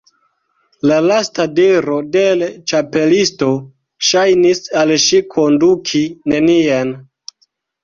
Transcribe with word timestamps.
La 0.91 0.95
lasta 1.09 1.43
diro 1.59 1.97
de 2.15 2.23
l' 2.39 2.47
Ĉapelisto 2.71 3.51
ŝajnis 4.09 4.65
al 4.83 4.97
ŝi 5.07 5.23
konduki 5.37 6.05
nenien. 6.35 6.99